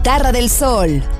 [0.00, 1.19] Guitarra del sol.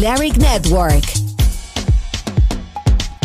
[0.00, 1.17] Balearic Network